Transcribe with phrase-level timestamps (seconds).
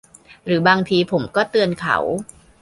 [0.45, 1.97] หรือบางทีผมก็เตือนเขา